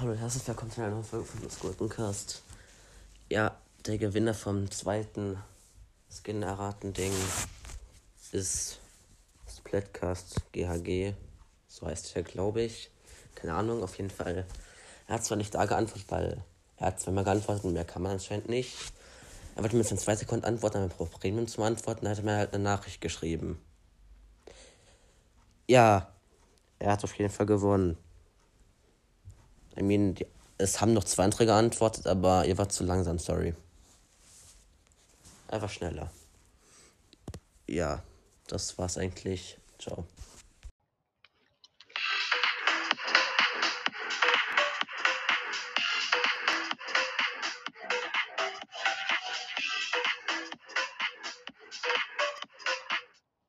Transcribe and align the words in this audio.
Hallo, 0.00 0.14
herzlich 0.14 0.46
willkommen 0.46 0.70
zu 0.70 0.80
einer 0.80 0.90
neuen 0.90 1.04
Folge 1.04 1.26
von 1.26 1.42
das 1.42 1.58
Gurkencast. 1.58 2.42
Ja, 3.28 3.56
der 3.84 3.98
Gewinner 3.98 4.32
vom 4.32 4.70
zweiten 4.70 5.36
Skin 6.08 6.42
erraten 6.42 6.92
Ding 6.92 7.12
ist 8.32 8.78
Splatcast 9.48 10.52
GHG. 10.52 11.14
So 11.66 11.86
heißt 11.86 12.14
er, 12.14 12.22
glaube 12.22 12.62
ich. 12.62 12.90
Keine 13.34 13.54
Ahnung, 13.54 13.82
auf 13.82 13.98
jeden 13.98 14.10
Fall. 14.10 14.46
Er 15.08 15.14
hat 15.14 15.24
zwar 15.24 15.36
nicht 15.36 15.54
da 15.54 15.66
geantwortet, 15.66 16.10
weil 16.10 16.44
er 16.76 16.86
hat 16.86 17.00
zweimal 17.00 17.24
geantwortet 17.24 17.64
und 17.64 17.72
mehr 17.72 17.84
kann 17.84 18.02
man 18.02 18.12
anscheinend 18.12 18.48
nicht. 18.48 18.76
Er 19.56 19.62
wollte 19.62 19.74
mir 19.74 19.82
jetzt 19.82 19.90
in 19.90 19.98
zwei 19.98 20.14
Sekunden 20.14 20.44
antworten, 20.44 20.78
aber 20.78 20.88
Pro 20.88 21.06
Premium 21.06 21.48
zum 21.48 21.64
Antworten, 21.64 22.04
da 22.04 22.12
hat 22.12 22.18
er 22.18 22.24
mir 22.24 22.36
halt 22.36 22.54
eine 22.54 22.62
Nachricht 22.62 23.00
geschrieben. 23.00 23.60
Ja, 25.68 26.10
er 26.78 26.92
hat 26.92 27.04
auf 27.04 27.14
jeden 27.18 27.30
Fall 27.30 27.46
gewonnen. 27.46 27.98
I 29.78 29.82
mean, 29.82 30.14
die, 30.14 30.26
es 30.56 30.80
haben 30.80 30.94
noch 30.94 31.04
zwei 31.04 31.24
andere 31.24 31.46
geantwortet, 31.46 32.06
aber 32.06 32.46
ihr 32.46 32.56
wart 32.58 32.72
zu 32.72 32.84
langsam, 32.84 33.18
sorry. 33.18 33.54
Einfach 35.48 35.70
schneller. 35.70 36.10
Ja, 37.68 38.02
das 38.46 38.78
war's 38.78 38.96
eigentlich. 38.96 39.58
Ciao. 39.78 40.04